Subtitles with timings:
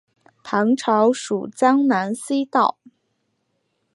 [0.41, 2.79] 唐朝属江南西道。